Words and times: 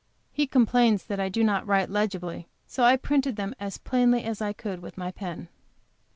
He 0.31 0.47
com 0.47 0.65
plains 0.65 1.03
that 1.05 1.19
I 1.19 1.29
do 1.29 1.43
not 1.43 1.67
write 1.67 1.87
legibly, 1.91 2.47
so 2.65 2.83
I 2.83 2.95
printed 2.97 3.35
them 3.35 3.53
as 3.59 3.77
plainly 3.77 4.23
as 4.23 4.41
I 4.41 4.51
could, 4.51 4.81
with 4.81 4.97
my 4.97 5.11
pen. 5.11 5.47